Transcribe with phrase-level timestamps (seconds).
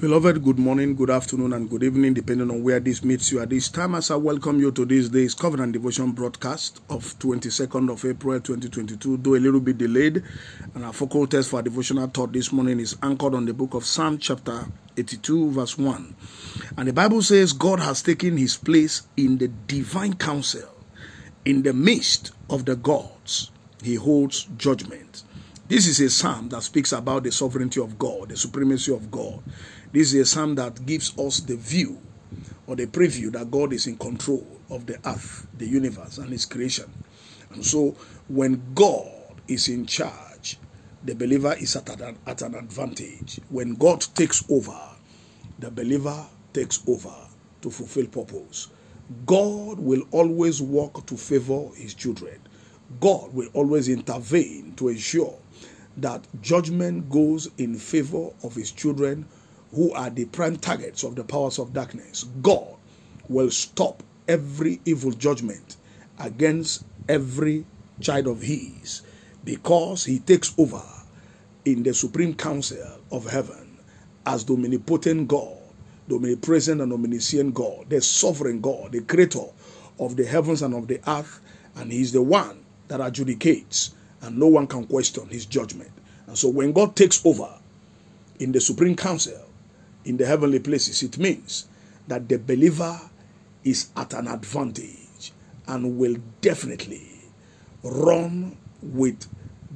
[0.00, 3.50] Beloved, good morning, good afternoon, and good evening, depending on where this meets you at
[3.50, 3.94] this time.
[3.94, 9.16] As I welcome you to this day's Covenant Devotion broadcast of 22nd of April 2022,
[9.18, 10.22] though a little bit delayed.
[10.74, 13.74] And our focal text for our devotional thought this morning is anchored on the book
[13.74, 14.66] of Psalm, chapter
[14.96, 16.14] 82, verse 1.
[16.76, 20.68] And the Bible says, God has taken his place in the divine council,
[21.44, 23.50] in the midst of the gods,
[23.82, 25.24] he holds judgment.
[25.70, 29.40] This is a psalm that speaks about the sovereignty of God, the supremacy of God.
[29.92, 32.02] This is a psalm that gives us the view
[32.66, 36.44] or the preview that God is in control of the earth, the universe, and His
[36.44, 36.92] creation.
[37.52, 37.94] And so,
[38.26, 40.58] when God is in charge,
[41.04, 43.38] the believer is at an, at an advantage.
[43.48, 44.76] When God takes over,
[45.60, 47.14] the believer takes over
[47.62, 48.66] to fulfill purpose.
[49.24, 52.40] God will always work to favor His children.
[52.98, 55.38] God will always intervene to ensure
[55.96, 59.26] that judgment goes in favor of his children
[59.72, 62.24] who are the prime targets of the powers of darkness.
[62.42, 62.74] God
[63.28, 65.76] will stop every evil judgment
[66.18, 67.64] against every
[68.00, 69.02] child of his
[69.44, 70.82] because he takes over
[71.64, 73.78] in the supreme council of heaven
[74.26, 75.58] as the omnipotent God,
[76.08, 79.46] the omnipresent and omniscient God, the sovereign God, the creator
[79.98, 81.40] of the heavens and of the earth,
[81.76, 85.90] and he is the one that adjudicates and no one can question his judgment.
[86.26, 87.48] And so when God takes over
[88.40, 89.40] in the supreme council,
[90.04, 91.68] in the heavenly places, it means
[92.08, 92.98] that the believer
[93.62, 95.32] is at an advantage
[95.68, 97.06] and will definitely
[97.84, 99.26] run with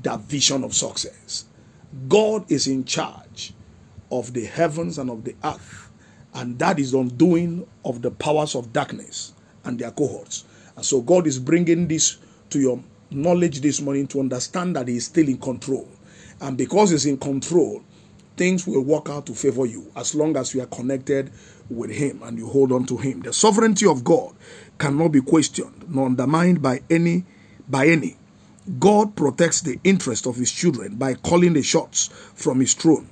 [0.02, 1.44] that vision of success.
[2.08, 3.52] God is in charge
[4.10, 5.90] of the heavens and of the earth,
[6.34, 10.44] and that is undoing of the powers of darkness and their cohorts.
[10.74, 12.18] And so God is bringing this
[12.50, 12.82] to your
[13.14, 15.88] knowledge this morning to understand that He is still in control.
[16.40, 17.82] And because He's in control,
[18.36, 21.30] things will work out to favor you as long as you are connected
[21.70, 23.20] with Him and you hold on to Him.
[23.20, 24.34] The sovereignty of God
[24.78, 27.24] cannot be questioned nor undermined by any
[27.68, 28.16] by any.
[28.78, 33.08] God protects the interest of His children by calling the shots from His throne.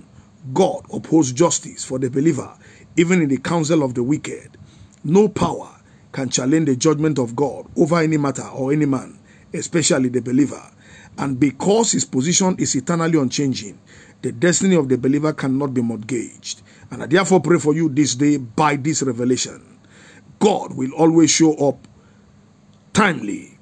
[0.52, 2.52] God upholds justice for the believer,
[2.96, 4.56] even in the counsel of the wicked.
[5.04, 5.70] No power
[6.10, 9.18] can challenge the judgment of God over any matter or any man
[9.52, 10.62] especially the believer.
[11.18, 13.78] And because his position is eternally unchanging,
[14.22, 16.62] the destiny of the believer cannot be mortgaged.
[16.90, 19.78] And I therefore pray for you this day by this revelation.
[20.38, 21.86] God will always show up
[22.92, 23.58] timely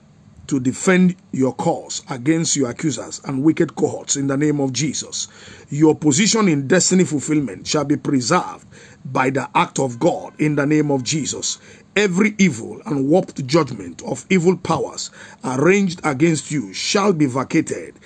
[0.50, 5.28] to defend your cause against your accusers and wicked cohorts in the name of Jesus.
[5.68, 8.66] Your position in destiny fulfillment shall be preserved
[9.04, 11.58] by the act of God in the name of Jesus.
[11.96, 15.10] Every evil and warped judgment of evil powers
[15.42, 17.96] arranged against you shall be vacated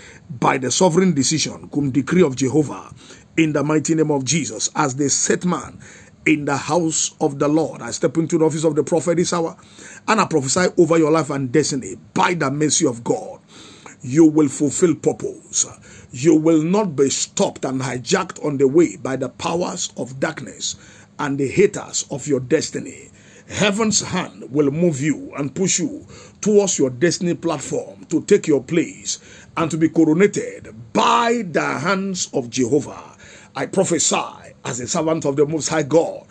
[0.41, 2.95] by the sovereign decision, cum decree of Jehovah,
[3.37, 5.81] in the mighty name of Jesus, as the set man
[6.25, 7.83] in the house of the Lord.
[7.83, 9.55] I step into the office of the prophet this hour
[10.09, 13.41] and I prophesy over your life and destiny by the mercy of God.
[14.01, 15.67] You will fulfill purpose.
[16.11, 20.77] You will not be stopped and hijacked on the way by the powers of darkness
[21.19, 23.11] and the haters of your destiny.
[23.49, 26.07] Heaven's hand will move you and push you
[26.41, 29.19] towards your destiny platform to take your place
[29.57, 33.17] and to be coronated by the hands of Jehovah.
[33.55, 36.27] I prophesy as a servant of the Most High God,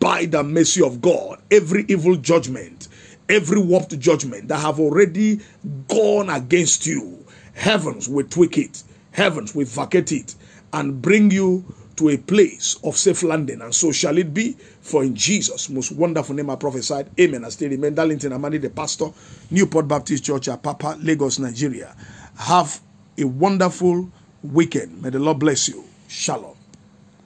[0.00, 2.88] by the mercy of God, every evil judgment,
[3.28, 5.40] every warped judgment that have already
[5.88, 10.34] gone against you, heavens will tweak it, heavens will vacate it,
[10.72, 11.64] and bring you
[11.96, 13.60] to a place of safe landing.
[13.60, 14.52] And so shall it be.
[14.80, 17.10] For in Jesus' most wonderful name I prophesied.
[17.18, 17.44] Amen.
[17.44, 19.10] I still remain Darlington Amani, the pastor,
[19.50, 21.94] Newport Baptist Church, Papa, Lagos, Nigeria.
[22.38, 22.80] Have
[23.18, 24.10] a wonderful
[24.42, 25.02] weekend.
[25.02, 25.84] May the Lord bless you.
[26.08, 26.55] Shalom.